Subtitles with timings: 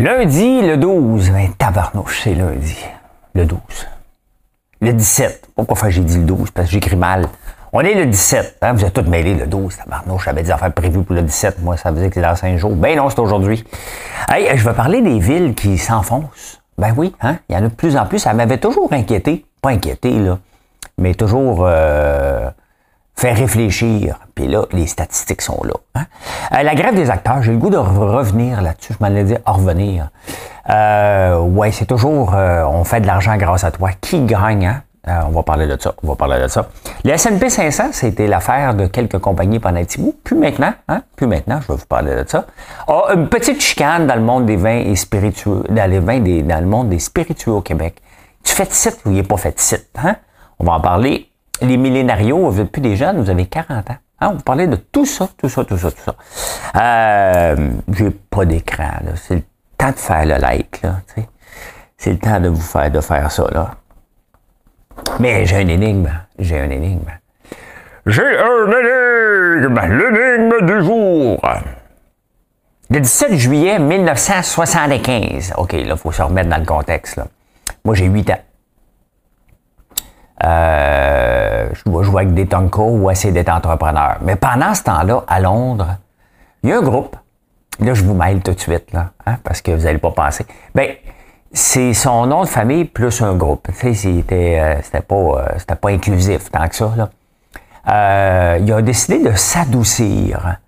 [0.00, 1.30] Lundi, le 12.
[1.32, 2.76] Ben, tabarnouche, c'est lundi.
[3.34, 3.58] Le 12.
[4.80, 5.48] Le 17.
[5.56, 6.52] Pourquoi j'ai dit le 12?
[6.52, 7.26] Parce que j'écris mal.
[7.72, 8.58] On est le 17.
[8.62, 8.74] Hein?
[8.74, 9.76] Vous êtes tous mêlés le 12.
[9.76, 11.62] Tabarnouche, j'avais des affaires prévues pour le 17.
[11.62, 12.76] Moi, ça dire que c'est dans 5 jours.
[12.76, 13.64] Ben non, c'est aujourd'hui.
[14.28, 16.62] Hey, je vais parler des villes qui s'enfoncent.
[16.78, 17.38] Ben oui, hein?
[17.48, 18.20] Il y en a de plus en plus.
[18.20, 19.46] Ça m'avait toujours inquiété.
[19.60, 20.38] Pas inquiété, là.
[20.96, 22.48] Mais toujours euh,
[23.18, 24.20] fait réfléchir.
[24.34, 25.74] Puis là, les statistiques sont là.
[25.96, 26.04] Hein?
[26.52, 28.94] Euh, la grève des acteurs, j'ai le goût de revenir là-dessus.
[28.98, 30.10] Je m'en ai dit revenir.
[30.70, 33.90] Euh, ouais, c'est toujours euh, on fait de l'argent grâce à toi.
[34.00, 34.82] Qui gagne, hein?
[35.08, 35.94] Euh, on va parler de ça.
[36.04, 36.68] On va parler de ça.
[37.04, 40.14] Le S&P 500, c'était l'affaire de quelques compagnies pendant un petit bout.
[40.22, 41.02] Plus maintenant, hein?
[41.16, 42.46] Plus maintenant, je vais vous parler de ça.
[42.86, 46.42] Ah, une petite chicane dans le monde des vins et spiritueux, dans les vins des,
[46.42, 47.96] dans le monde des spiritueux au Québec.
[48.44, 50.16] Tu fais de site ou il n'est pas fait de site, hein?
[50.60, 51.27] On va en parler
[51.62, 53.96] les millénarios, vous n'êtes plus des jeunes, vous avez 40 ans.
[54.20, 56.14] Hein, vous parlez de tout ça, tout ça, tout ça, tout ça.
[56.76, 59.12] Euh, j'ai pas d'écran, là.
[59.14, 59.42] C'est le
[59.76, 60.96] temps de faire le like, là.
[61.96, 63.70] C'est le temps de vous faire de faire ça, là.
[65.20, 66.10] Mais j'ai un énigme.
[66.38, 67.10] J'ai un énigme.
[68.06, 69.80] J'ai un énigme.
[69.80, 71.40] L'énigme du jour.
[72.90, 75.54] Le 17 juillet 1975.
[75.58, 77.20] OK, là, il faut se remettre dans le contexte.
[77.84, 78.40] Moi, j'ai 8 ans.
[80.44, 84.18] Euh, je vais jouer avec des Tonko ou essayer d'être entrepreneur.
[84.22, 85.96] Mais pendant ce temps-là, à Londres,
[86.62, 87.16] il y a un groupe.
[87.80, 90.46] Là, je vous mêle tout de suite, là, hein, parce que vous n'allez pas penser.
[90.74, 90.90] Ben,
[91.52, 93.68] c'est son nom de famille plus un groupe.
[93.68, 96.92] Tu sais, c'était, euh, c'était pas, euh, c'était pas inclusif tant que ça,
[98.60, 100.58] il a décidé de s'adoucir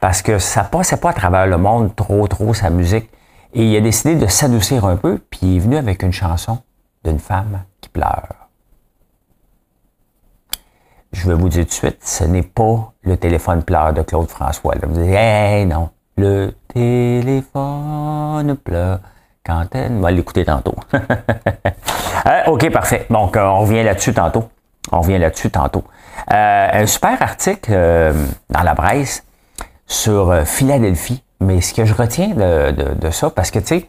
[0.00, 3.10] parce que ça passait pas à travers le monde trop, trop sa musique.
[3.54, 6.58] Et il a décidé de s'adoucir un peu, puis il est venu avec une chanson
[7.04, 8.47] d'une femme qui pleure
[11.12, 14.28] je vais vous dire tout de suite, ce n'est pas le téléphone pleure de Claude
[14.28, 14.74] François.
[14.82, 19.00] Vous dites, hey, non, le téléphone pleure
[19.44, 19.66] quand.
[19.74, 20.74] On va l'écouter tantôt.
[22.26, 23.06] Euh, OK, parfait.
[23.10, 24.50] Donc, euh, on revient là-dessus tantôt.
[24.90, 25.84] On revient là-dessus tantôt.
[26.32, 27.70] Euh, un super article
[28.50, 29.24] dans la presse
[29.86, 31.22] sur Philadelphie.
[31.40, 33.86] Mais ce que je retiens de, ça, parce que, tu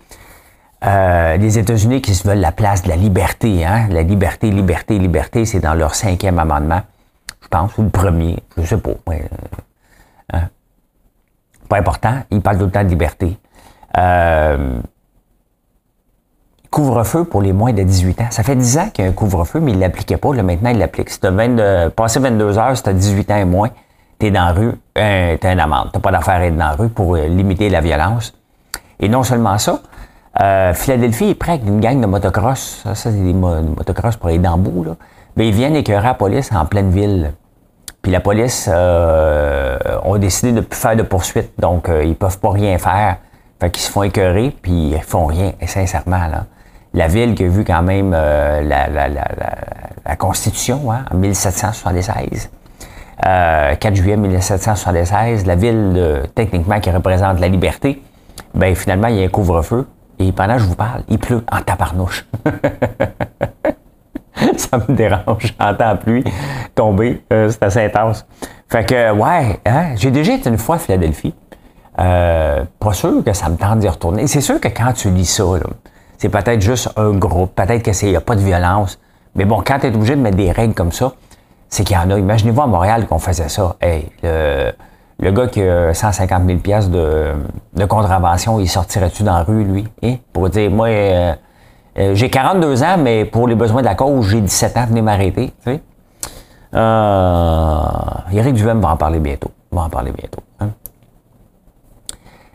[0.84, 3.88] sais, les États-Unis qui se veulent la place de la liberté, hein?
[3.90, 6.84] La liberté, liberté, liberté, c'est dans leur cinquième amendement
[7.50, 8.92] pense, ou le premier, je sais pas.
[9.10, 9.20] Euh,
[10.34, 10.50] hein.
[11.68, 13.38] Pas important, il parle tout le temps de liberté.
[13.98, 14.80] Euh,
[16.70, 18.28] couvre-feu pour les moins de 18 ans.
[18.32, 20.34] Ça fait 10 ans qu'il y a un couvre-feu, mais il ne l'appliquait pas.
[20.34, 21.10] Là, maintenant, il l'applique.
[21.10, 23.70] Si tu as passé 22 heures, si tu as 18 ans et moins,
[24.20, 25.90] tu es dans la rue, euh, tu as une amende.
[25.94, 28.34] Tu pas d'affaire à être dans la rue pour euh, limiter la violence.
[29.00, 29.82] Et non seulement ça,
[30.74, 32.82] Philadelphie est prêt avec une gang de motocross.
[32.84, 34.96] Ça, c'est des, motocross pour les dambous, là.
[35.40, 37.32] Ils viennent écœurer la police en pleine ville.
[38.02, 42.16] Puis la police euh, ont décidé de ne plus faire de poursuite, donc euh, ils
[42.16, 43.18] peuvent pas rien faire.
[43.60, 46.28] Fait qu'ils se font écœurer, puis ils font rien, et sincèrement.
[46.28, 46.46] Là.
[46.94, 49.28] La ville qui a vu quand même euh, la, la, la,
[50.06, 52.50] la, Constitution hein, en 1776,
[53.22, 58.02] 4 juillet 1776, la ville techniquement qui représente la liberté,
[58.54, 59.88] ben finalement il y a un couvre-feu,
[60.20, 62.26] et pendant que je vous parle, il pleut en taparnouche.
[64.58, 65.54] ça me dérange.
[65.60, 66.24] J'entends la pluie
[66.76, 67.22] tomber.
[67.34, 68.26] Euh, c'est assez intense.
[68.68, 71.34] Fait que, ouais, hein, j'ai déjà été une fois à Philadelphie.
[72.00, 74.28] Euh, pas sûr que ça me tente d'y retourner.
[74.28, 75.44] C'est sûr que quand tu lis ça,
[76.18, 79.00] c'est peut-être juste un groupe, peut-être qu'il n'y a pas de violence.
[79.36, 81.14] Mais bon, quand tu es obligé de mettre des règles comme ça,
[81.68, 82.18] c'est qu'il y en a.
[82.18, 83.76] Imaginez-vous à Montréal qu'on faisait ça.
[83.82, 87.34] Hey, le, gars qui a 150 000 pièces de,
[87.74, 89.88] de contravention, il sortirait-tu dans la rue, lui?
[90.04, 90.16] Hein?
[90.34, 91.34] Pour dire, moi, euh,
[92.00, 95.02] euh, j'ai 42 ans, mais pour les besoins de la cause, j'ai 17 ans, venez
[95.02, 95.54] m'arrêter.
[95.66, 95.82] Tu sais?
[96.74, 99.52] euh, va en parler bientôt.
[99.72, 100.42] Va en parler bientôt.
[100.60, 100.70] Hein.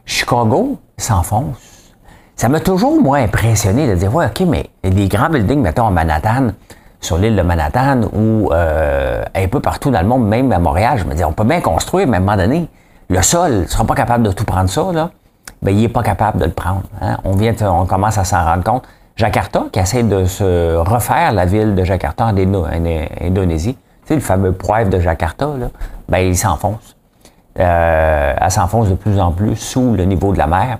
[0.04, 1.92] Chicago s'enfonce.
[2.36, 5.90] Ça m'a toujours, moins impressionné de dire, ouais, OK, mais les grands buildings, mettons, à
[5.90, 6.48] Manhattan,
[7.00, 10.98] sur l'île de Manhattan ou euh, un peu partout dans le monde, même à Montréal,
[10.98, 12.68] je me dis, on peut bien construire, mais à un moment donné,
[13.08, 14.82] le sol ne sera pas capable de tout prendre ça.
[15.62, 16.82] Ben, il n'est pas capable de le prendre.
[17.00, 17.18] Hein.
[17.24, 18.84] On vient, on commence à s'en rendre compte.
[19.16, 24.20] Jakarta, qui essaie de se refaire la ville de Jakarta en, Indonésie, tu sais, le
[24.20, 25.68] fameux poivre de Jakarta, là,
[26.08, 26.96] ben, il s'enfonce.
[27.58, 30.78] Euh, elle s'enfonce de plus en plus sous le niveau de la mer.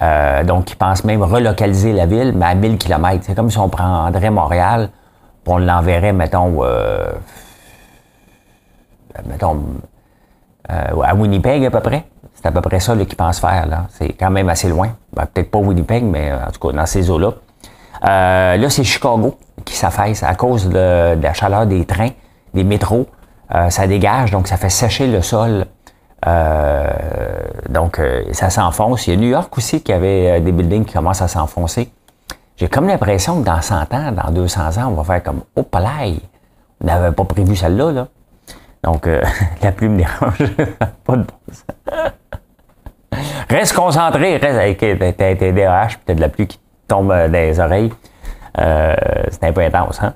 [0.00, 3.24] Euh, donc, ils pensent même relocaliser la ville, mais à 1000 km.
[3.24, 4.90] C'est comme si on prendrait Montréal,
[5.42, 7.10] puis on l'enverrait, mettons, euh,
[9.26, 9.60] mettons
[10.70, 12.04] euh, à Winnipeg à peu près.
[12.34, 13.66] C'est à peu près ça qu'ils pensent faire.
[13.66, 13.86] Là.
[13.90, 14.90] C'est quand même assez loin.
[15.12, 17.32] Ben, peut-être pas Winnipeg, mais en tout cas dans ces eaux-là.
[18.04, 22.10] Euh, là, c'est Chicago qui s'affaisse à cause de, la chaleur des trains,
[22.54, 23.06] des métros.
[23.54, 25.66] Euh, ça dégage, donc ça fait sécher le sol
[27.70, 28.00] donc,
[28.32, 29.06] ça s'enfonce.
[29.06, 31.92] Il y a New York aussi qui avait des buildings qui commencent à s'enfoncer.
[32.56, 35.62] J'ai comme l'impression que dans 100 ans, dans 200 ans, on va faire comme «Oh,
[35.62, 36.16] palais!
[36.82, 38.08] On n'avait pas prévu celle-là, là.
[38.82, 39.08] Donc,
[39.62, 40.38] la pluie me dérange.
[41.04, 41.34] pas de bon
[43.48, 46.58] Reste concentré, reste avec tes DH, peut-être de la pluie qui
[46.88, 47.92] tombe dans les oreilles.
[48.58, 48.94] Euh,
[49.30, 50.14] c'est un peu intense, hein?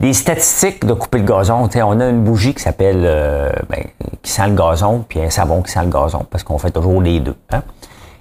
[0.00, 3.84] Les statistiques de couper le gazon, on a une bougie qui s'appelle euh, ben,
[4.22, 7.00] qui sent le gazon, puis un savon qui sent le gazon, parce qu'on fait toujours
[7.00, 7.36] les deux.
[7.52, 7.62] Hein?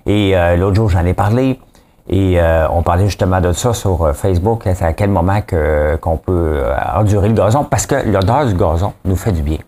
[0.05, 1.59] Et euh, l'autre jour, j'en ai parlé,
[2.07, 2.37] et
[2.69, 5.41] on parlait justement de ça sur Facebook, c'est à quel moment
[6.01, 6.61] qu'on peut
[6.95, 9.59] endurer le gazon, parce que l'odeur du gazon nous fait du bien.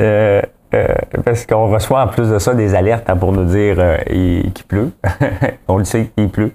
[0.74, 0.86] euh,
[1.24, 4.64] parce qu'on reçoit en plus de ça des alertes hein, pour nous dire euh, qu'il
[4.66, 4.92] pleut.
[5.68, 6.52] On le sait qu'il pleut.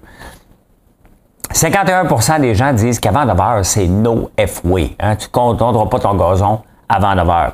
[1.52, 4.96] 51% des gens disent qu'avant 9 heures, c'est no F-way.
[5.00, 5.16] Hein.
[5.16, 7.52] Tu ne compteras pas ton gazon avant 9 heures.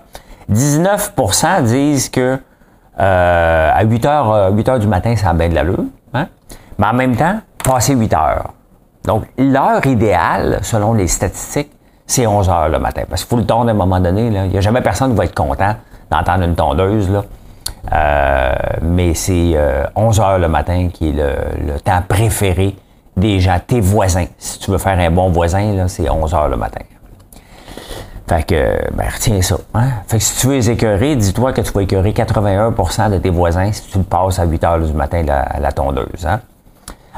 [0.52, 2.38] 19% disent que
[2.96, 5.84] à 8 heures, 8 heures du matin, ça a bien de l'allure.
[6.12, 6.26] Hein.
[6.78, 8.50] Mais en même temps, passer 8 heures.
[9.04, 11.72] Donc, l'heure idéale, selon les statistiques,
[12.06, 13.02] c'est 11 heures le matin.
[13.08, 14.26] Parce qu'il faut le tondre à un moment donné.
[14.26, 15.74] Il n'y a jamais personne qui va être content
[16.10, 17.10] d'entendre une tondeuse.
[17.10, 17.24] Là.
[17.92, 19.56] Euh, mais c'est
[19.96, 22.76] 11 euh, heures le matin qui est le, temps préféré
[23.16, 24.26] des gens, tes voisins.
[24.38, 26.82] Si tu veux faire un bon voisin, c'est 11 heures le matin.
[28.28, 29.56] Fait que, ben, retiens ça.
[29.74, 29.88] Hein?
[30.06, 33.30] Fait que si tu veux les écœurer, dis-toi que tu vas écœurer 81% de tes
[33.30, 36.26] voisins si tu le passes à 8 heures du matin la, la tondeuse.
[36.26, 36.40] Hein?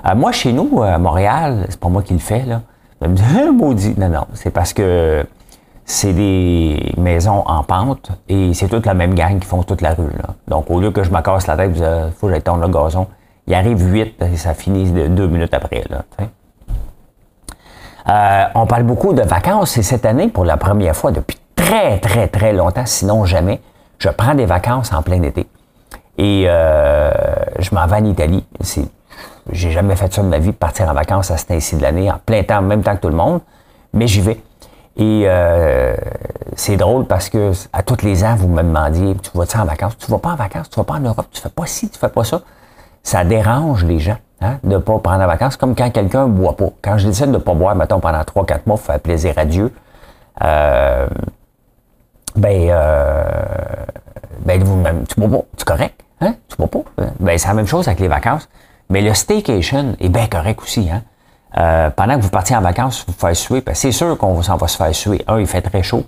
[0.07, 2.63] Euh, moi, chez nous, à Montréal, c'est pas moi qui le fais, là.
[3.01, 3.23] Je me dis,
[3.53, 3.95] maudit.
[3.99, 5.25] Non, non, c'est parce que
[5.85, 9.95] c'est des maisons en pente et c'est toute la même gang qui font toute la
[9.95, 10.13] rue.
[10.49, 12.69] Donc, au lieu que je me casse la tête, il faut que j'aille tondre le
[12.69, 13.07] gazon,
[13.47, 15.85] il arrive huit et ça finit deux minutes après.
[18.09, 21.99] Euh, on parle beaucoup de vacances et cette année, pour la première fois depuis très,
[21.99, 23.61] très, très longtemps, sinon jamais,
[23.99, 25.47] je prends des vacances en plein été.
[26.19, 27.11] Et euh,
[27.59, 28.45] je m'en vais en Italie.
[29.51, 32.11] J'ai jamais fait ça de ma vie, partir en vacances à cet ainsi de l'année,
[32.11, 33.41] en plein temps, en même temps que tout le monde,
[33.93, 34.41] mais j'y vais.
[34.97, 35.95] Et euh,
[36.55, 39.97] c'est drôle parce que à tous les ans, vous me demandiez, tu vas-tu en vacances?
[39.97, 41.99] Tu vas pas en vacances, tu vas pas en Europe, tu fais pas ci, tu
[41.99, 42.43] fais pas ça.
[43.03, 46.71] Ça dérange les gens hein, de pas prendre en vacances, comme quand quelqu'un boit pas.
[46.83, 49.73] Quand je décide de pas boire, mettons, pendant 3-4 mois, faire plaisir à Dieu,
[50.43, 51.09] euh,
[52.37, 53.25] ben, euh,
[54.45, 54.63] ben
[55.09, 56.35] tu bois pas, tu correct, hein?
[56.49, 57.05] Tu bois pas.
[57.19, 58.49] Ben, c'est la même chose avec les vacances.
[58.91, 60.91] Mais le staycation est bien correct aussi.
[60.91, 61.03] Hein?
[61.59, 64.69] Euh, pendant que vous partiez en vacances, vous faites suer, c'est sûr qu'on s'en va
[64.69, 65.23] se faire suer.
[65.29, 66.05] Un, il fait très chaud.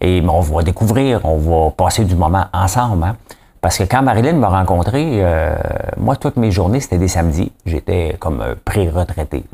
[0.00, 3.04] Et on va découvrir, on va passer du moment ensemble.
[3.04, 3.16] Hein?
[3.60, 5.54] Parce que quand Marilyn m'a rencontré, euh,
[5.98, 7.52] moi, toutes mes journées, c'était des samedis.
[7.66, 9.44] J'étais comme pré-retraité.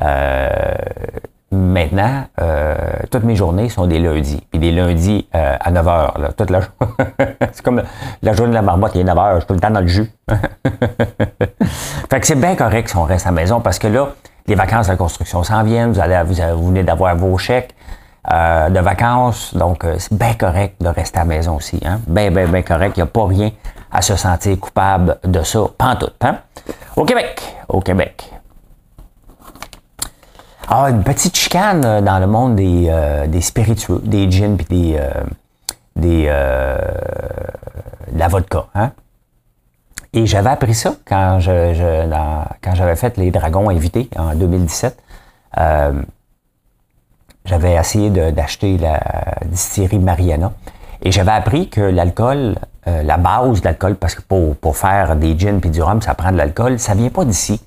[0.00, 0.48] Euh,
[1.54, 2.74] Maintenant, euh,
[3.10, 4.44] toutes mes journées sont des lundis.
[4.50, 6.34] Puis des lundis euh, à 9 h.
[6.36, 6.60] Toute la
[7.52, 7.82] c'est comme
[8.22, 9.40] la journée de la marmotte, il est 9 h.
[9.40, 10.10] Je peux le temps dans le jus.
[12.10, 14.08] fait que c'est bien correct si on reste à la maison parce que là,
[14.46, 15.92] les vacances de la construction s'en viennent.
[15.92, 17.74] Vous venez d'avoir vos chèques
[18.32, 19.54] euh, de vacances.
[19.54, 21.80] Donc, c'est bien correct de rester à la maison aussi.
[21.84, 22.00] Hein?
[22.08, 22.96] Bien, bien, bien correct.
[22.96, 23.50] Il n'y a pas rien
[23.92, 25.60] à se sentir coupable de ça.
[25.78, 26.10] Pas tout.
[26.20, 26.38] Hein?
[26.96, 27.40] Au Québec.
[27.68, 28.33] Au Québec.
[30.68, 34.66] Ah, une petite chicane euh, dans le monde des, euh, des spiritueux, des djinns puis
[34.66, 35.10] des, euh,
[35.94, 38.66] des de la vodka.
[38.74, 38.92] Hein?
[40.14, 42.06] Et j'avais appris ça quand je
[42.62, 44.96] quand j'avais fait les Dragons invités en 2017.
[47.44, 49.00] j'avais essayé d'acheter la
[49.44, 50.52] distillerie Mariana.
[51.02, 52.54] Et j'avais appris que l'alcool,
[52.86, 56.14] la base de l'alcool, parce que pour, pour faire des gins puis du rhum, ça
[56.14, 57.60] prend de l'alcool, ça vient pas d'ici.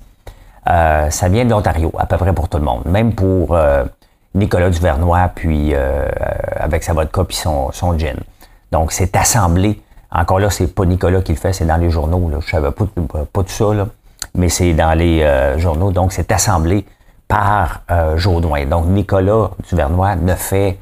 [0.68, 2.82] Euh, ça vient de l'Ontario, à peu près pour tout le monde.
[2.86, 3.84] Même pour euh,
[4.34, 6.08] Nicolas Duvernois, puis euh,
[6.56, 8.16] avec sa vodka puis son, son gin.
[8.70, 9.80] Donc, c'est assemblé.
[10.10, 12.28] Encore là, c'est pas Nicolas qui le fait, c'est dans les journaux.
[12.28, 12.38] Là.
[12.40, 12.84] Je savais pas,
[13.32, 13.64] pas tout ça,
[14.34, 15.90] mais c'est dans les journaux.
[15.90, 16.86] Donc, c'est assemblé
[17.26, 17.82] par
[18.16, 18.64] Jaudoin.
[18.64, 20.78] Donc, Nicolas Duvernois ne fait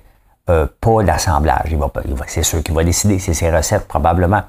[0.46, 1.76] pas d'assemblage.
[2.28, 4.42] C'est sûr qu'il va décider, c'est ses recettes probablement.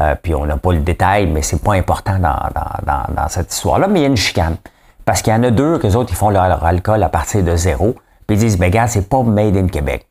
[0.00, 3.86] Euh, puis on n'a pas le détail, mais c'est pas important dans, cette histoire-là.
[3.88, 4.56] Mais il y a une chicane.
[5.04, 7.54] Parce qu'il y en a deux que autres, ils font leur, alcool à partir de
[7.54, 7.94] zéro.
[8.26, 10.06] Puis ils disent, ben regarde, c'est pas made in Québec.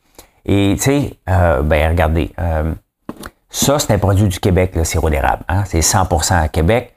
[0.45, 2.73] Et tu sais, euh, ben regardez, euh,
[3.49, 5.43] ça c'est un produit du Québec, le sirop d'érable.
[5.47, 5.63] Hein?
[5.65, 6.93] C'est 100% à Québec.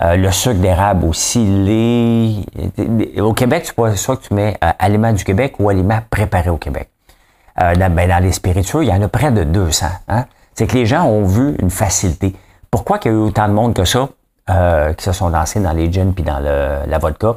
[0.00, 3.20] le sucre d'érable aussi, les...
[3.20, 6.56] Au Québec, c'est pas soit que tu mets aliments du Québec ou aliments préparés au
[6.56, 6.88] Québec.
[7.58, 9.86] Dans, ben, dans les spiritueux, il y en a près de 200.
[10.08, 10.24] Hein?
[10.54, 12.34] C'est que les gens ont vu une facilité.
[12.70, 14.08] Pourquoi qu'il y a eu autant de monde que ça
[14.48, 17.36] euh, qui se sont lancés dans les gins puis dans le, la vodka?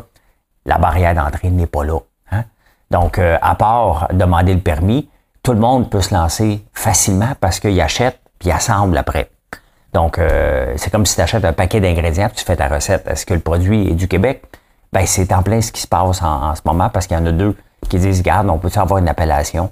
[0.66, 2.00] La barrière d'entrée n'est pas là.
[2.32, 2.44] Hein?
[2.92, 5.10] Donc, euh, à part demander le permis,
[5.42, 9.30] tout le monde peut se lancer facilement parce qu'il achète puis il assemble après.
[9.94, 13.08] Donc, euh, c'est comme si tu achètes un paquet d'ingrédients tu fais ta recette.
[13.08, 14.44] Est-ce que le produit est du Québec?
[14.92, 17.26] Ben, c'est en plein ce qui se passe en, ce moment parce qu'il y en
[17.26, 17.56] a deux
[17.90, 19.72] qui disent, regarde, on peut avoir une appellation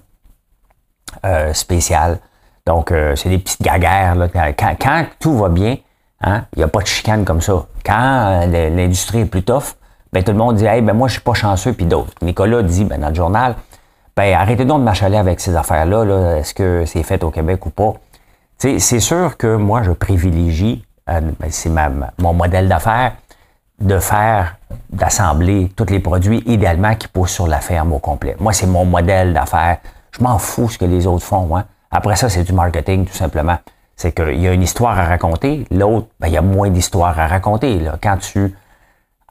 [1.54, 2.20] spéciale.
[2.66, 4.16] Donc, c'est des petites gaguères.
[4.16, 4.28] Là.
[4.54, 5.78] Quand, tout va bien,
[6.22, 7.66] hein, il n'y a pas de chicane comme ça.
[7.84, 9.76] Quand l'industrie est plus tough,
[10.14, 12.14] ben, tout le monde dit Hey, ben moi, je suis pas chanceux, puis d'autres.
[12.22, 13.56] Nicolas dit ben, dans le journal,
[14.16, 16.06] ben arrêtez donc de m'achaler avec ces affaires-là.
[16.06, 17.94] -là, est ce que c'est fait au Québec ou pas?
[18.58, 21.72] C'est sûr que moi, je privilégie, euh, ben, c'est
[22.20, 23.14] mon modèle d'affaires,
[23.80, 24.58] de faire,
[24.92, 28.36] d'assembler tous les produits idéalement qui poussent sur la ferme au complet.
[28.40, 29.78] Moi, c'est mon modèle d'affaires.
[30.12, 31.58] Je m'en fous ce que les autres font.
[31.58, 31.66] Hein.
[31.92, 33.58] Après ça, c'est du marketing, tout simplement.
[33.96, 35.66] C'est qu'il y a une histoire à raconter.
[35.70, 37.82] L'autre, ben, il y a moins d'histoire à raconter.
[38.02, 38.56] Quand tu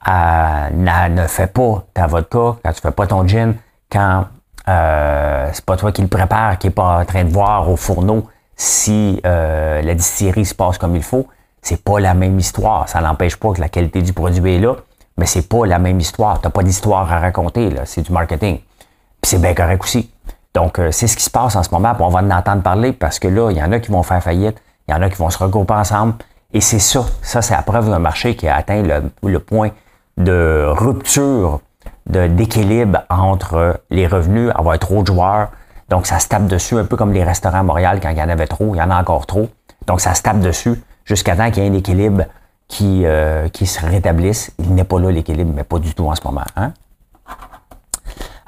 [0.07, 3.55] ne fais pas ta vodka, quand tu fais pas ton gin,
[3.91, 4.25] quand
[4.69, 7.75] euh, c'est pas toi qui le prépare, qui est pas en train de voir au
[7.75, 11.27] fourneau si euh, la distillerie se passe comme il faut,
[11.61, 12.87] c'est pas la même histoire.
[12.87, 14.75] Ça n'empêche pas que la qualité du produit est là,
[15.17, 16.39] mais c'est pas la même histoire.
[16.39, 17.71] T'as pas d'histoire à raconter.
[17.85, 18.59] C'est du marketing.
[18.59, 20.11] Puis c'est bien correct aussi.
[20.53, 22.91] Donc, euh, c'est ce qui se passe en ce moment, on va en entendre parler
[22.91, 25.09] parce que là, il y en a qui vont faire faillite, il y en a
[25.09, 26.15] qui vont se regrouper ensemble.
[26.53, 27.05] Et c'est ça.
[27.21, 28.83] Ça, c'est la preuve d'un marché qui a atteint
[29.23, 29.69] le point
[30.17, 31.61] de rupture
[32.07, 35.49] d'équilibre entre les revenus, avoir trop de joueurs.
[35.89, 38.21] Donc, ça se tape dessus, un peu comme les restaurants à Montréal, quand il y
[38.21, 39.49] en avait trop, il y en a encore trop.
[39.87, 42.23] Donc, ça se tape dessus jusqu'à temps qu'il y ait un équilibre
[42.67, 44.53] qui, euh, qui se rétablisse.
[44.59, 46.45] Il n'est pas là, l'équilibre, mais pas du tout en ce moment.
[46.55, 46.73] Hein?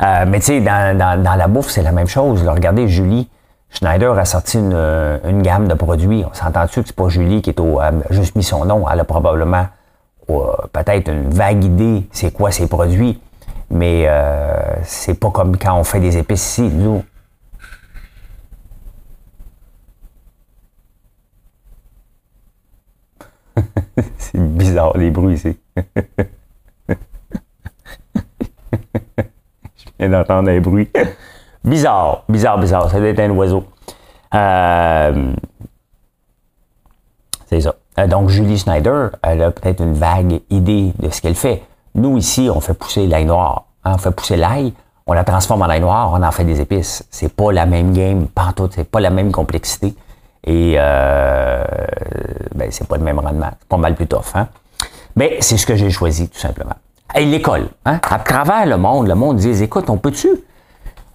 [0.01, 2.47] Euh, mais tu sais, dans, la bouffe, c'est la même chose.
[2.47, 3.29] regardez, Julie
[3.69, 6.25] Schneider a sorti une, une gamme de produits.
[6.29, 8.85] On s'entend-tu que c'est pas Julie qui est au, a juste mis son nom.
[8.89, 9.67] Elle a probablement
[10.71, 13.19] peut-être une vague idée c'est quoi ces produits,
[13.69, 16.63] mais euh, c'est pas comme quand on fait des épices ici.
[16.63, 17.03] Nous,
[24.17, 25.57] c'est bizarre les bruits ici.
[30.09, 30.89] d'entendre un bruit.
[31.63, 32.89] bizarre, bizarre, bizarre.
[32.89, 33.63] Ça doit être un oiseau.
[34.33, 35.33] Euh,
[37.47, 37.75] c'est ça.
[37.99, 41.63] Euh, donc, Julie Schneider, elle a peut-être une vague idée de ce qu'elle fait.
[41.95, 43.65] Nous, ici, on fait pousser l'ail noir.
[43.85, 44.73] Hein, on fait pousser l'ail,
[45.05, 47.05] on la transforme en ail noir, on en fait des épices.
[47.11, 49.93] C'est pas la même game, pas tout, c'est pas la même complexité.
[50.45, 51.63] Et euh,
[52.55, 53.51] ben, c'est pas le même rendement.
[53.59, 54.35] C'est pas mal plus tough.
[54.35, 54.47] Hein?
[55.15, 56.75] Mais c'est ce que j'ai choisi, tout simplement.
[57.15, 57.99] Et l'école, hein?
[58.09, 60.29] à travers le monde, le monde dit écoute, on peut-tu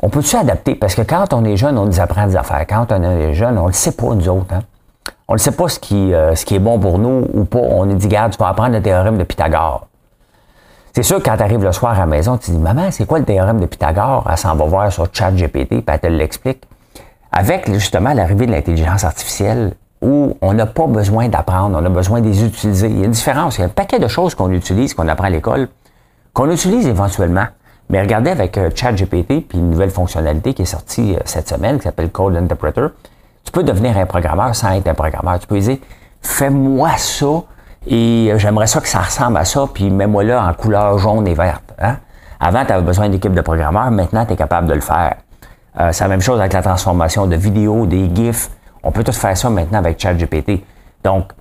[0.00, 0.76] on peut-tu adapter?
[0.76, 2.64] Parce que quand on est jeune, on nous apprend des affaires.
[2.68, 4.54] Quand on est jeune, on le sait pas, nous autres.
[4.54, 4.62] Hein?
[5.28, 7.58] on ne sait pas ce qui, euh, ce qui est bon pour nous ou pas.
[7.58, 9.86] On est dit, garde, tu vas apprendre le théorème de Pythagore.
[10.94, 13.18] C'est sûr quand tu arrives le soir à la maison, tu dis, maman, c'est quoi
[13.18, 14.26] le théorème de Pythagore?
[14.30, 16.64] Elle s'en va voir sur ChatGPT, puis elle te l'explique.
[17.30, 22.20] Avec justement l'arrivée de l'intelligence artificielle, où on n'a pas besoin d'apprendre, on a besoin
[22.20, 22.88] de les utiliser.
[22.88, 23.58] Il y a une différence.
[23.58, 25.68] Il y a un paquet de choses qu'on utilise, qu'on apprend à l'école,
[26.38, 27.46] qu'on utilise éventuellement.
[27.90, 31.78] Mais regardez avec euh, ChatGPT, puis une nouvelle fonctionnalité qui est sortie euh, cette semaine,
[31.78, 32.86] qui s'appelle Code Interpreter.
[33.42, 35.40] Tu peux devenir un programmeur sans être un programmeur.
[35.40, 35.78] Tu peux dire,
[36.22, 37.42] fais-moi ça
[37.88, 41.34] et j'aimerais ça que ça ressemble à ça, puis mets-moi là en couleur jaune et
[41.34, 41.74] verte.
[41.80, 41.96] Hein?
[42.38, 45.16] Avant, tu avais besoin d'équipe de programmeurs, maintenant, tu es capable de le faire.
[45.80, 48.48] Euh, c'est la même chose avec la transformation de vidéos, des GIFs.
[48.84, 50.62] On peut tout faire ça maintenant avec ChatGPT.
[51.02, 51.32] Donc,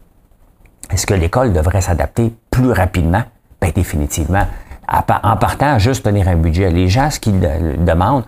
[0.89, 3.21] est-ce que l'école devrait s'adapter plus rapidement?
[3.61, 4.45] Bien, définitivement.
[4.89, 6.69] En partant, juste tenir un budget.
[6.69, 8.23] Les gens, ce qu'ils demandent,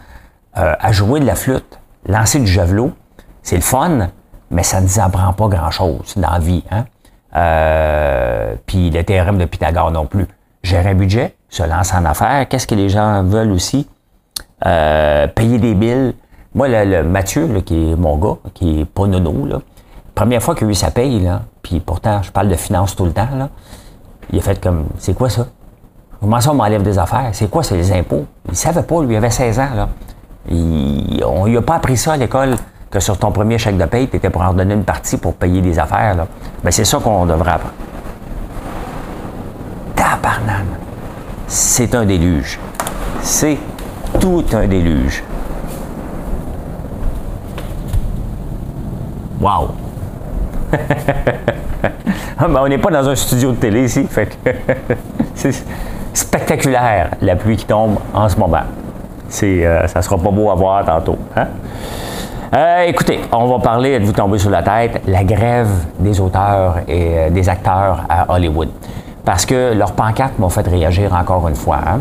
[0.57, 2.91] euh, à jouer de la flûte, lancer du javelot,
[3.43, 4.09] c'est le fun,
[4.51, 6.63] mais ça ne nous apprend pas grand-chose dans la vie.
[6.71, 6.85] Hein?
[7.35, 10.27] Euh, puis le théorème de Pythagore non plus.
[10.63, 12.47] Gérer un budget, se lancer en affaires.
[12.49, 13.87] Qu'est-ce que les gens veulent aussi?
[14.65, 16.13] Euh, payer des billes.
[16.53, 19.61] Moi, le, Mathieu, qui est mon gars, qui est pas nono, là,
[20.15, 23.05] première fois qu'il a eu sa paye, là, puis pourtant, je parle de finances tout
[23.05, 23.49] le temps, là,
[24.31, 25.47] il a fait comme, c'est quoi ça?
[26.19, 27.29] Comment ça, on m'enlève des affaires?
[27.31, 28.25] C'est quoi, c'est les impôts?
[28.49, 29.89] Il savait pas, lui, il avait 16 ans, là.
[31.25, 32.55] on lui a pas appris ça à l'école
[32.91, 35.35] que sur ton premier chèque de paye, tu étais pour en donner une partie pour
[35.35, 36.15] payer des affaires.
[36.15, 36.27] Là.
[36.63, 37.73] Ben, c'est ça qu'on devrait apprendre.
[39.95, 40.65] Tabarnane.
[41.47, 42.59] C'est un déluge.
[43.21, 43.57] C'est
[44.19, 45.23] tout un déluge.
[49.39, 49.69] Wow!
[52.41, 54.37] Ah, ben, on n'est pas dans un studio de télé ici, fait
[55.35, 55.65] c'est
[56.13, 58.63] spectaculaire la pluie qui tombe en ce moment.
[59.27, 61.17] C'est, euh, ça sera pas beau à voir tantôt.
[61.35, 61.47] Hein?
[62.51, 67.17] Euh, écoutez, on va parler, êtes-vous tombé sur la tête, la grève des auteurs et
[67.17, 68.69] euh, des acteurs à Hollywood.
[69.23, 71.79] Parce que leur pancarte m'a fait réagir encore une fois.
[71.85, 71.99] Hein?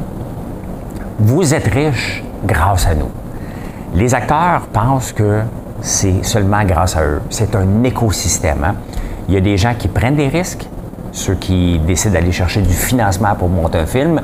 [1.18, 3.10] Vous êtes riche, grâce à nous.
[3.94, 5.42] Les acteurs pensent que
[5.82, 7.20] c'est seulement grâce à eux.
[7.28, 8.64] C'est un écosystème.
[8.64, 8.74] Hein?
[9.28, 10.66] Il y a des gens qui prennent des risques,
[11.12, 14.22] ceux qui décident d'aller chercher du financement pour monter un film.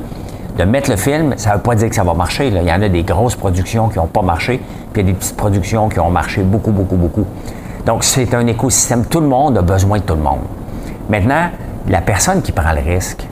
[0.57, 2.47] De mettre le film, ça ne veut pas dire que ça va marcher.
[2.47, 4.61] Il y en a des grosses productions qui n'ont pas marché,
[4.93, 7.25] puis il y a des petites productions qui ont marché beaucoup, beaucoup, beaucoup.
[7.85, 9.05] Donc, c'est un écosystème.
[9.05, 10.39] Tout le monde a besoin de tout le monde.
[11.09, 11.49] Maintenant,
[11.89, 13.27] la personne qui prend le risque,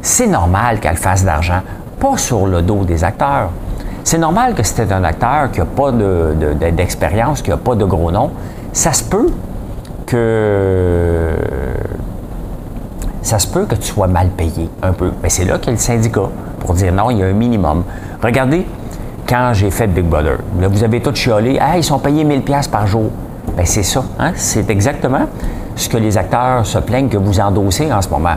[0.00, 1.60] c'est normal qu'elle fasse de l'argent,
[2.00, 3.50] pas sur le dos des acteurs.
[4.02, 8.10] C'est normal que c'était un acteur qui n'a pas d'expérience, qui n'a pas de gros
[8.10, 8.30] nom.
[8.72, 9.30] Ça se peut
[10.06, 11.34] que
[13.26, 15.10] ça se peut que tu sois mal payé un peu.
[15.20, 16.28] Mais c'est là a le syndicat
[16.60, 17.82] pour dire non, il y a un minimum.
[18.22, 18.64] Regardez,
[19.28, 22.70] quand j'ai fait Big Brother, là, vous avez tout chiolé, ah, ils sont payés 1000$
[22.70, 23.10] par jour.
[23.56, 24.04] Bien, c'est ça.
[24.20, 24.30] Hein?
[24.36, 25.26] C'est exactement
[25.74, 28.36] ce que les acteurs se plaignent que vous endossez en ce moment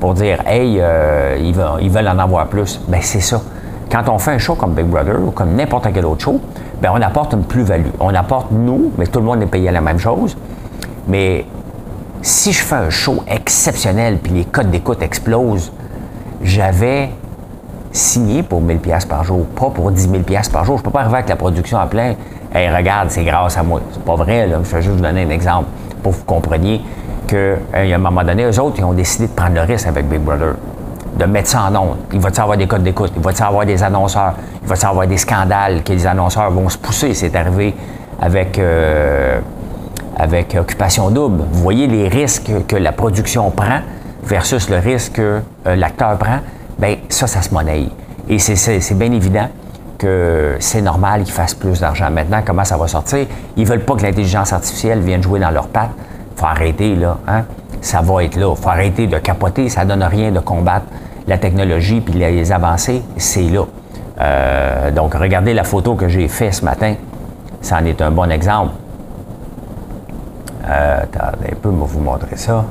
[0.00, 2.80] pour dire, hey, euh, ils, veulent, en avoir plus.
[2.88, 3.40] Bien, c'est ça.
[3.88, 6.40] Quand on fait un show comme Big Brother ou comme n'importe quel autre show,
[6.82, 7.90] bien, on apporte une plus-value.
[8.00, 10.36] On apporte nous, mais tout le monde est payé la même chose.
[11.06, 11.46] Mais
[12.24, 15.70] si je fais un show exceptionnel puis les codes d'écoute explosent,
[16.42, 17.10] j'avais
[17.92, 20.78] signé pour 1000 pièces par jour, pas pour 10 000 pièces par jour.
[20.78, 22.14] Je peux pas arriver avec la production à plein.
[22.52, 23.82] Hey, regarde, c'est grâce à moi.
[23.92, 24.48] C'est pas vrai.
[24.50, 25.66] Je vais juste vous donner un exemple
[26.02, 26.80] pour que vous compreniez
[27.26, 30.20] qu'à un moment donné, eux autres, ils ont décidé de prendre le risque avec Big
[30.20, 30.54] Brother
[31.18, 31.96] de mettre ça en ondes.
[32.12, 34.74] Il va y avoir des codes d'écoute, il va y avoir des annonceurs, il va
[34.74, 37.12] y avoir des scandales que les annonceurs vont se pousser?
[37.12, 37.74] C'est arrivé
[38.20, 39.40] avec, euh,
[40.16, 41.44] avec Occupation Double.
[41.50, 43.80] Vous voyez les risques que la production prend
[44.24, 46.38] versus le risque que euh, l'acteur prend.
[46.78, 47.88] Bien, ça, ça se monnaie.
[48.28, 49.48] Et c'est bien évident
[49.98, 52.10] que c'est normal qu'ils fassent plus d'argent.
[52.10, 53.26] Maintenant, comment ça va sortir?
[53.56, 55.90] Ils veulent pas que l'intelligence artificielle vienne jouer dans leurs pattes.
[56.36, 57.18] faut arrêter, là.
[57.28, 57.44] Hein?
[57.80, 58.54] Ça va être là.
[58.54, 59.68] faut arrêter de capoter.
[59.68, 60.86] Ça donne rien de combattre
[61.26, 63.64] la technologie puis les avancées, c'est là.
[64.20, 66.94] Euh, donc, regardez la photo que j'ai faite ce matin.
[67.60, 68.72] Ça en est un bon exemple.
[70.66, 72.64] Euh, attendez un peu, je vais vous montrer ça.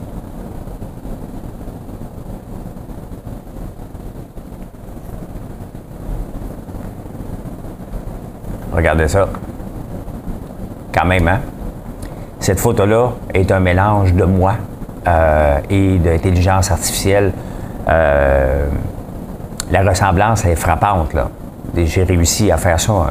[8.72, 9.28] Regardez ça.
[10.94, 11.40] Quand même, hein?
[12.40, 14.56] Cette photo-là est un mélange de moi
[15.08, 17.32] euh, et d'intelligence artificielle
[17.88, 18.68] euh,
[19.72, 21.14] la ressemblance est frappante.
[21.14, 21.30] Là.
[21.76, 23.10] J'ai réussi à faire ça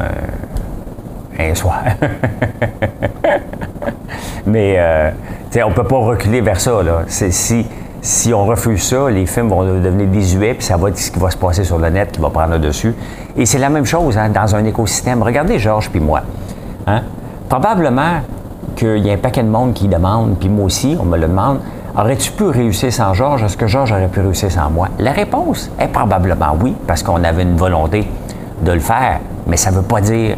[1.39, 1.83] un, soir.
[4.47, 5.11] Mais euh,
[5.65, 6.83] on ne peut pas reculer vers ça.
[6.83, 7.03] Là.
[7.07, 7.67] Si,
[8.01, 11.19] si on refuse ça, les films vont devenir désuets, puis ça va être ce qui
[11.19, 12.95] va se passer sur le net qui va prendre le dessus.
[13.37, 15.23] Et c'est la même chose hein, dans un écosystème.
[15.23, 16.23] Regardez Georges puis moi.
[16.87, 17.03] Hein.
[17.49, 18.21] Probablement
[18.75, 21.29] qu'il y a un paquet de monde qui demande, puis moi aussi, on me le
[21.29, 21.61] demande,
[21.95, 23.43] Aurais-tu pu réussir sans Georges?
[23.43, 24.89] Est-ce que Georges aurait pu réussir sans moi?
[24.99, 28.09] La réponse est probablement oui, parce qu'on avait une volonté
[28.63, 30.37] de le faire, mais ça ne veut pas dire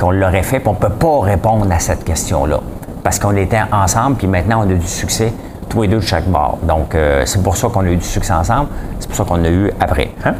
[0.00, 2.60] qu'on l'aurait fait, puis on ne peut pas répondre à cette question-là.
[3.04, 5.30] Parce qu'on était ensemble, puis maintenant on a du succès,
[5.68, 6.58] tous les deux de chaque bord.
[6.62, 9.44] Donc, euh, c'est pour ça qu'on a eu du succès ensemble, c'est pour ça qu'on
[9.44, 10.10] a eu après.
[10.24, 10.34] Hein?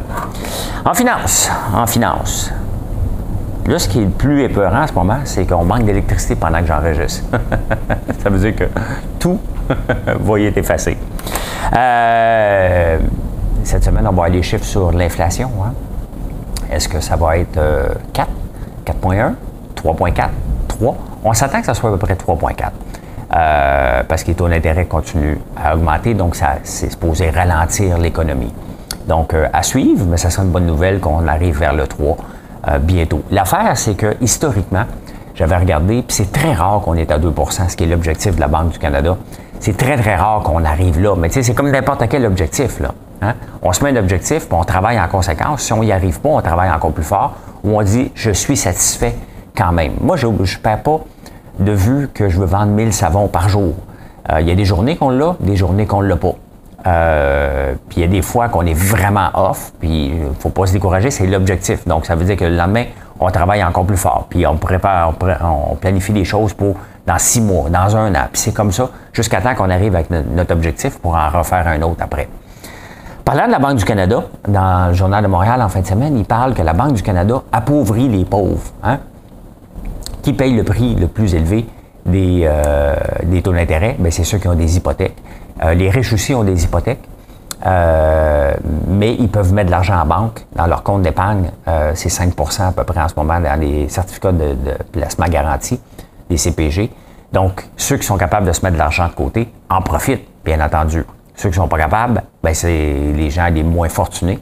[0.83, 2.51] En finance, en finance.
[3.67, 6.59] Là, ce qui est le plus épeurant en ce moment, c'est qu'on manque d'électricité pendant
[6.59, 7.23] que j'enregistre.
[8.23, 8.65] ça veut dire que
[9.19, 9.39] tout
[10.19, 10.97] va y être effacé.
[11.71, 12.97] Euh,
[13.63, 15.51] cette semaine, on va avoir les chiffres sur l'inflation.
[15.63, 15.73] Hein.
[16.71, 17.59] Est-ce que ça va être
[18.11, 18.27] 4,
[18.85, 19.33] 4.1,
[19.75, 20.29] 3.4,
[20.67, 20.97] 3?
[21.25, 22.69] On s'attend que ça soit à peu près 3.4.
[23.35, 28.53] Euh, parce que les taux d'intérêt continuent à augmenter, donc ça c'est supposé ralentir l'économie.
[29.07, 32.17] Donc, euh, à suivre, mais ça sera une bonne nouvelle qu'on arrive vers le 3
[32.81, 33.21] bientôt.
[33.29, 34.85] L'affaire, c'est que historiquement,
[35.35, 38.39] j'avais regardé, puis c'est très rare qu'on est à 2% ce qui est l'objectif de
[38.39, 39.17] la Banque du Canada.
[39.59, 41.15] C'est très, très rare qu'on arrive là.
[41.17, 42.81] Mais tu sais, c'est comme n'importe quel objectif.
[43.21, 43.33] Hein.
[43.61, 45.61] On se met un objectif, puis on travaille en conséquence.
[45.61, 47.33] Si on n'y arrive pas, on travaille encore plus fort,
[47.63, 49.15] ou on dit je suis satisfait
[49.55, 49.93] quand même.
[50.01, 51.01] Moi, je ne perds pas
[51.59, 53.73] de vue que je veux vendre 1000 savons par jour.
[54.31, 56.33] Euh, il y a des journées qu'on l'a, des journées qu'on ne l'a pas.
[56.87, 60.49] Euh, puis il y a des fois qu'on est vraiment off, puis il ne faut
[60.49, 61.87] pas se décourager, c'est l'objectif.
[61.87, 62.85] Donc, ça veut dire que le lendemain,
[63.19, 66.75] on travaille encore plus fort, puis on prépare, on, planifie des choses pour
[67.07, 68.27] dans six mois, dans un an.
[68.31, 71.81] Puis c'est comme ça jusqu'à temps qu'on arrive avec notre objectif pour en refaire un
[71.81, 72.27] autre après.
[73.23, 76.17] Parlant de la Banque du Canada, dans le Journal de Montréal en fin de semaine,
[76.17, 78.71] il parle que la Banque du Canada appauvrit les pauvres.
[78.83, 78.99] Hein?
[80.25, 81.67] Qui payent le prix le plus élevé
[82.07, 83.95] des, euh, des taux d'intérêt?
[83.99, 85.15] Ben, c'est ceux qui ont des hypothèques.
[85.63, 87.07] Euh, les riches aussi ont des hypothèques.
[87.63, 88.55] Euh,
[88.87, 91.51] mais ils peuvent mettre de l'argent en banque dans leur compte d'épargne.
[91.93, 94.55] c'est 5% à peu près en ce moment dans les certificats de,
[94.91, 95.79] placement garanti,
[96.27, 96.89] des CPG.
[97.31, 100.59] Donc, ceux qui sont capables de se mettre de l'argent de côté en profitent, bien
[100.59, 101.05] entendu.
[101.35, 104.39] Ceux qui ne sont pas capables, ben, c'est les gens les moins fortunés.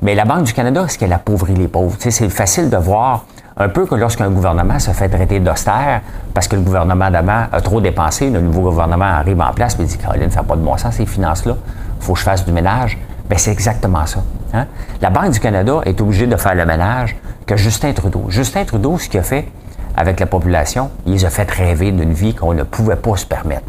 [0.00, 1.96] Mais la Banque du Canada, est-ce qu'elle appauvrit les pauvres?
[1.98, 3.26] c'est facile de voir
[3.58, 6.02] un peu que lorsqu'un gouvernement se fait traiter d'austère
[6.34, 9.84] parce que le gouvernement d'avant a trop dépensé, le nouveau gouvernement arrive en place et
[9.84, 11.56] dit Caroline, ça n'a pas de bon sens ces finances-là,
[11.98, 12.98] il faut que je fasse du ménage.
[13.28, 14.22] Bien, c'est exactement ça.
[14.52, 14.66] Hein?
[15.00, 17.16] La Banque du Canada est obligée de faire le ménage
[17.46, 18.26] que Justin Trudeau.
[18.28, 19.48] Justin Trudeau, ce qu'il a fait
[19.96, 23.24] avec la population, il les a fait rêver d'une vie qu'on ne pouvait pas se
[23.24, 23.64] permettre.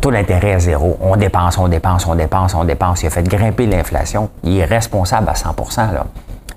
[0.00, 0.98] Taux d'intérêt à zéro.
[1.00, 3.02] On dépense, on dépense, on dépense, on dépense.
[3.02, 4.28] Il a fait grimper l'inflation.
[4.42, 5.54] Il est responsable à 100
[5.92, 6.06] là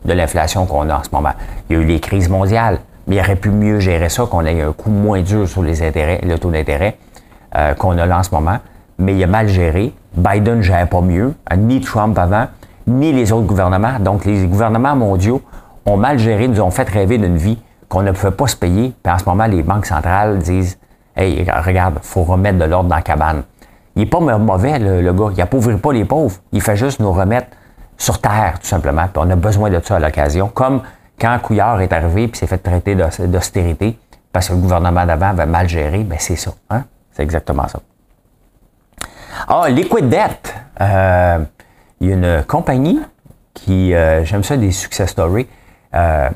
[0.05, 1.33] de l'inflation qu'on a en ce moment.
[1.69, 4.45] Il y a eu les crises mondiales, mais il aurait pu mieux gérer ça, qu'on
[4.45, 6.97] ait un coup moins dur sur les intérêts, le taux d'intérêt
[7.55, 8.57] euh, qu'on a là en ce moment.
[8.97, 9.93] Mais il a mal géré.
[10.15, 12.47] Biden ne gère pas mieux, ni Trump avant,
[12.87, 13.99] ni les autres gouvernements.
[13.99, 15.41] Donc, les gouvernements mondiaux
[15.85, 17.57] ont mal géré, nous ont fait rêver d'une vie
[17.89, 18.93] qu'on ne pouvait pas se payer.
[19.03, 20.77] Puis en ce moment, les banques centrales disent
[21.15, 23.43] Hey, regarde, il faut remettre de l'ordre dans la cabane.
[23.95, 25.29] Il n'est pas mauvais, le, le gars.
[25.31, 26.37] Il n'appauvrit pas les pauvres.
[26.53, 27.47] Il fait juste nous remettre
[28.01, 29.05] sur terre, tout simplement.
[29.15, 30.47] On a besoin de ça à l'occasion.
[30.47, 30.81] Comme
[31.19, 33.97] quand Couillard est arrivé puis s'est fait traiter d'austérité
[34.33, 36.51] parce que le gouvernement d'avant avait mal géré, ben c'est ça.
[36.71, 36.85] Hein?
[37.11, 37.79] C'est exactement ça.
[39.47, 40.53] Ah, Liquid Debt.
[40.81, 41.39] Euh,
[41.99, 42.99] il y a une compagnie
[43.53, 45.47] qui, euh, j'aime ça, des success stories.
[45.93, 46.29] Euh,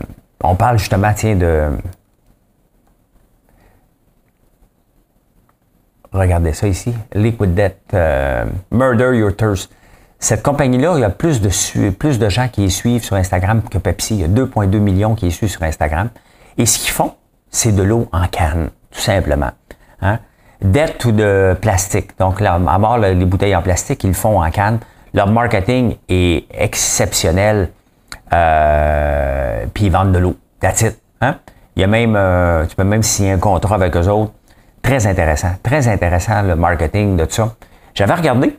[0.43, 1.69] on parle justement, tiens, de...
[6.11, 6.93] Regardez ça ici.
[7.13, 7.95] Liquid Debt.
[8.69, 9.71] Murder Your Thirst.
[10.25, 13.61] Cette compagnie-là, il y a plus de, plus de gens qui les suivent sur Instagram
[13.61, 14.15] que Pepsi.
[14.15, 16.09] Il y a 2,2 millions qui les suivent sur Instagram.
[16.57, 17.13] Et ce qu'ils font,
[17.51, 19.51] c'est de l'eau en canne, tout simplement.
[20.01, 20.17] Hein?
[20.63, 22.17] Dette ou de plastique.
[22.17, 24.79] Donc, là, à les bouteilles en plastique, ils le font en canne.
[25.13, 27.69] Leur marketing est exceptionnel.
[28.33, 30.35] Euh, puis ils vendent de l'eau.
[30.59, 30.99] That's it.
[31.21, 31.35] Hein?
[31.75, 34.31] Il y a même, euh, tu peux même signer un contrat avec eux autres.
[34.81, 35.51] Très intéressant.
[35.61, 37.53] Très intéressant, le marketing de tout ça.
[37.93, 38.57] J'avais regardé.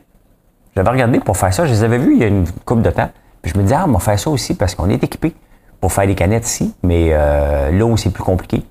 [0.77, 1.65] J'avais regardé pour faire ça.
[1.65, 3.09] Je les avais vus il y a une couple de temps.
[3.41, 5.33] Puis je me disais, ah, on va faire ça aussi parce qu'on est équipé
[5.81, 8.63] pour faire des canettes ici, mais euh, l'eau, c'est plus compliqué.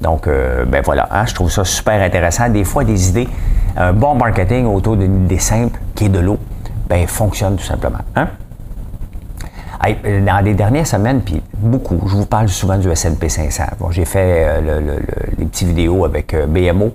[0.00, 2.48] Donc, euh, ben voilà, hein, je trouve ça super intéressant.
[2.48, 3.28] Des fois, des idées,
[3.76, 6.36] un bon marketing autour d'une idée simple qui est de l'eau,
[6.88, 8.00] ben fonctionne tout simplement.
[8.16, 8.26] Hein?
[10.24, 13.64] dans les dernières semaines, puis beaucoup, je vous parle souvent du S&P 500.
[13.78, 14.98] Bon, j'ai fait euh,
[15.38, 16.92] les petites vidéos avec BMO.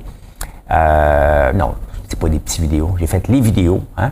[0.69, 1.75] non,
[2.09, 2.95] c'est pas des petites vidéos.
[2.99, 4.11] J'ai fait les vidéos, hein?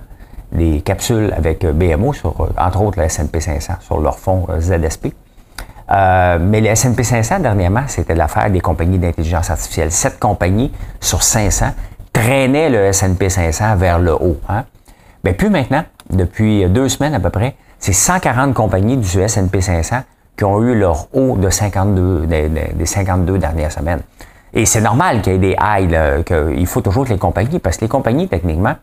[0.56, 4.48] Des capsules avec euh, BMO, sur, euh, entre autres le S&P 500, sur leur fonds
[4.50, 5.13] euh, ZSP.
[5.89, 9.91] mais le S&P 500, dernièrement, c'était l'affaire des compagnies d'intelligence artificielle.
[9.91, 11.68] Sept compagnies sur 500
[12.12, 14.38] traînaient le S&P 500 vers le haut.
[14.50, 14.63] Hein?
[15.24, 19.98] Puis maintenant, depuis deux semaines à peu près, c'est 140 compagnies du S&P 500
[20.38, 24.02] qui ont eu leur haut de 52, des, 52 dernières semaines.
[24.54, 27.78] Et c'est normal qu'il y ait des highs, qu'il faut toujours que les compagnies, parce
[27.78, 28.76] que les compagnies, techniquement,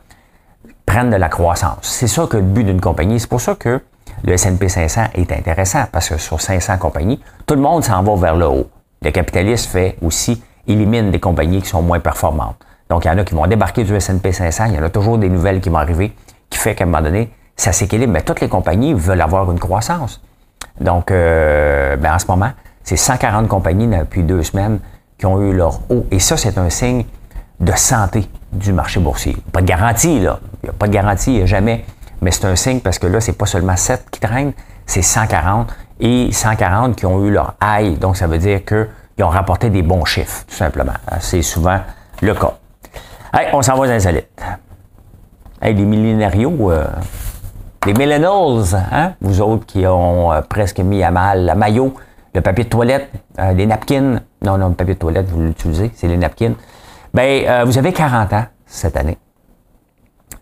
[0.87, 1.79] prennent de la croissance.
[1.83, 3.21] C'est ça que le but d'une compagnie.
[3.21, 3.81] C'est pour ça que
[4.25, 8.15] le S&P 500 est intéressant parce que sur 500 compagnies, tout le monde s'en va
[8.17, 8.69] vers le haut.
[9.03, 12.57] Le capitaliste fait aussi élimine des compagnies qui sont moins performantes.
[12.89, 14.91] Donc, il y en a qui vont débarquer du S&P 500, il y en a
[14.91, 16.13] toujours des nouvelles qui vont arriver,
[16.51, 18.13] qui fait qu'à un moment donné, ça s'équilibre.
[18.13, 20.21] Mais toutes les compagnies veulent avoir une croissance.
[20.81, 22.51] Donc, euh, ben en ce moment,
[22.85, 24.79] c'est 140 compagnies depuis deux semaines
[25.19, 26.07] qui ont eu leur haut.
[26.11, 27.05] Et ça, c'est un signe
[27.61, 29.37] de santé du marché boursier.
[29.53, 30.39] Pas de garantie, là.
[30.63, 31.85] Il n'y a pas de garantie, jamais.
[32.21, 34.53] Mais c'est un signe parce que là, c'est pas seulement 7 qui traînent,
[34.87, 35.75] c'est 140.
[36.01, 37.99] Et 140 qui ont eu leur high.
[37.99, 40.95] Donc, ça veut dire qu'ils ont rapporté des bons chiffres, tout simplement.
[41.21, 41.79] C'est souvent
[42.21, 42.55] le cas.
[43.33, 44.29] Hey, on s'en va aux insolites.
[45.61, 46.87] Hey, les millénarios, euh,
[47.87, 49.15] les millennials, hein?
[49.21, 51.95] vous autres qui ont euh, presque mis à mal la maillot,
[52.35, 54.21] le papier de toilette, euh, les napkins.
[54.45, 56.55] Non, non, le papier de toilette, vous l'utilisez, c'est les napkins.
[57.15, 59.19] Ben, euh, vous avez 40 ans cette année.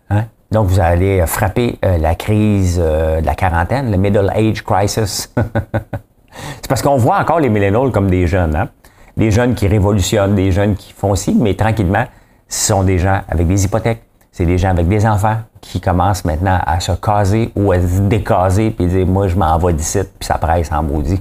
[0.08, 0.24] Hein?
[0.50, 5.32] Donc, vous allez frapper euh, la crise euh, de la quarantaine, le middle age crisis.
[6.62, 8.68] c'est parce qu'on voit encore les millennials comme des jeunes, hein?
[9.16, 12.06] Des jeunes qui révolutionnent, des jeunes qui font ci, mais tranquillement,
[12.48, 16.24] ce sont des gens avec des hypothèques, c'est des gens avec des enfants qui commencent
[16.24, 19.98] maintenant à se caser ou à se décaser puis dire moi je m'en vais d'ici
[20.18, 21.20] puis ça presse en maudit.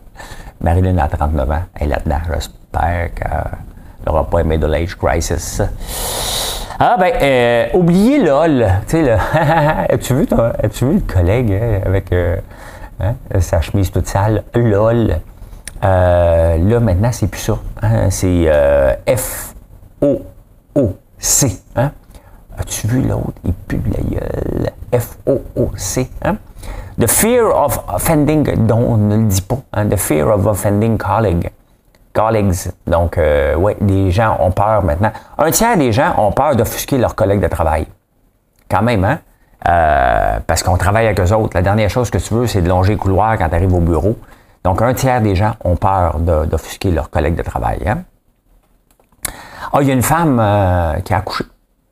[0.60, 2.20] Marilyn a 39 ans, elle est là-dedans.
[2.28, 3.24] J'espère que
[4.06, 5.62] n'aura pas un middle age crisis.
[6.82, 8.66] Ah ben, euh, oubliez LOL.
[8.88, 9.10] Tu sais,
[9.90, 10.26] as-tu vu,
[10.62, 12.38] as-tu vu le collègue hein, avec euh,
[12.98, 14.44] hein, sa chemise toute sale?
[14.54, 15.18] LOL.
[15.84, 17.58] Euh, là, maintenant, c'est plus ça.
[17.82, 18.50] Hein, c'est
[19.06, 20.22] F-O-O-C.
[21.76, 23.34] As-tu vu l'autre?
[23.44, 24.70] Il pue de la gueule.
[24.98, 26.08] F-O-O-C.
[26.98, 29.58] The fear of offending, dont on ne le dit pas.
[29.84, 31.50] The fear of offending colleague
[32.12, 32.54] colleagues.
[32.86, 35.12] Donc, euh, oui, les gens ont peur maintenant.
[35.38, 37.86] Un tiers des gens ont peur d'offusquer leurs collègues de travail.
[38.70, 39.18] Quand même, hein?
[39.68, 41.54] Euh, parce qu'on travaille avec eux autres.
[41.54, 43.80] La dernière chose que tu veux, c'est de longer le couloir quand tu arrives au
[43.80, 44.16] bureau.
[44.64, 47.80] Donc, un tiers des gens ont peur d'offusquer leurs collègues de travail.
[47.86, 48.02] Hein?
[49.72, 51.44] Ah, il y a une femme euh, qui a accouché.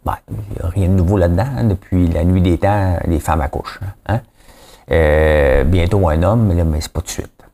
[0.04, 0.16] Ben,
[0.62, 1.46] rien de nouveau là-dedans.
[1.58, 1.64] Hein.
[1.64, 3.80] Depuis la nuit des temps, les femmes accouchent.
[4.06, 4.20] Hein?
[5.66, 7.44] Bientôt un homme, mais, mais c'est pas tout de suite.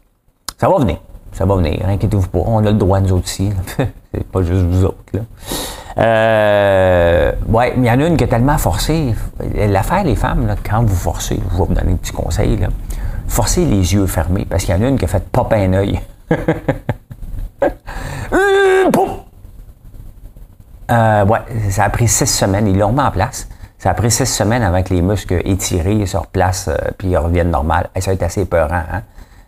[0.58, 0.98] Ça va venir.
[1.34, 1.84] Ça va venir.
[1.86, 2.38] Inquiétez-vous pas.
[2.46, 3.50] On a le droit, nous autres aussi.
[3.76, 4.96] c'est pas juste vous autres.
[5.98, 9.14] Euh, ouais, mais il y en a une qui est tellement forcée.
[9.54, 12.66] L'affaire, les femmes, quand vous forcez, je vais vous donner un petit conseil,
[13.26, 15.72] forcez les yeux fermés, parce qu'il y en a une qui a fait pop un
[15.72, 16.00] œil.
[20.90, 21.38] euh, ouais,
[21.70, 22.68] ça a pris six semaines.
[22.68, 23.48] Ils l'ont remis en place.
[23.78, 27.18] Ça a pris six semaines avant que les muscles étirés se replacent euh, puis ils
[27.18, 27.90] reviennent normal.
[27.94, 28.82] Et ça a été assez peurant.
[28.92, 29.02] Hein?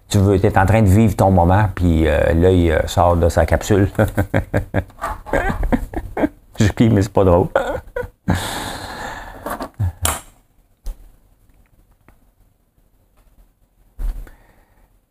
[0.08, 3.28] Tu veux, es en train de vivre ton moment, puis euh, l'œil euh, sort de
[3.28, 3.88] sa capsule.
[6.60, 7.48] Je crie, mais c'est pas drôle.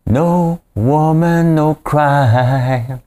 [0.08, 3.00] No woman, no cry.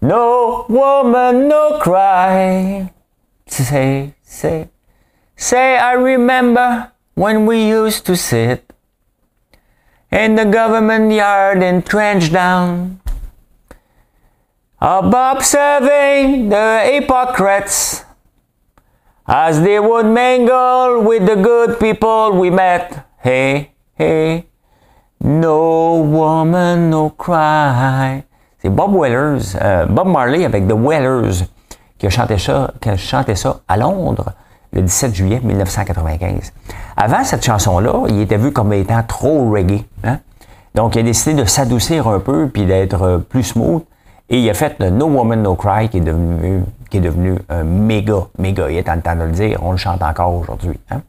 [0.00, 2.90] No woman, no cry.
[3.46, 4.68] Say, say,
[5.36, 8.73] say, I remember when we used to sit
[10.14, 13.00] in the government yard and trench down
[14.80, 18.04] observing the hypocrites
[19.26, 23.06] as they would mingle with the good people we met.
[23.18, 24.46] Hey, hey,
[25.20, 28.22] no woman, no cry.
[28.60, 31.46] C'est Bob Wellers, euh, Bob Marley avec The Wellers
[31.98, 32.10] qui a
[32.80, 34.32] qui a chanté ça à Londres
[34.72, 36.52] le 17 juillet 1995.
[36.96, 39.84] Avant cette chanson-là, il était vu comme étant trop reggae.
[40.04, 40.18] Hein?
[40.74, 43.82] Donc, il a décidé de s'adoucir un peu puis d'être plus smooth.
[44.30, 47.38] Et il a fait le No Woman No Cry qui est devenu, qui est devenu
[47.48, 49.58] un méga, méga hit, en temps de le dire.
[49.62, 50.78] On le chante encore aujourd'hui.
[50.90, 51.02] Hein?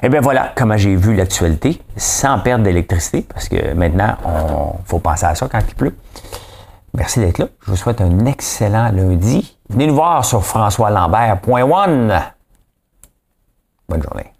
[0.00, 4.76] Et eh bien voilà comment j'ai vu l'actualité, sans perdre d'électricité, parce que maintenant, on
[4.84, 5.96] faut penser à ça quand il pleut.
[6.94, 7.48] Merci d'être là.
[7.66, 9.58] Je vous souhaite un excellent lundi.
[9.68, 12.14] Venez nous voir sur françoislambert.one.
[13.88, 14.32] Bonne journée.